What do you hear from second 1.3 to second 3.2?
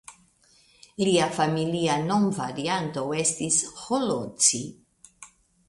familia nomvarianto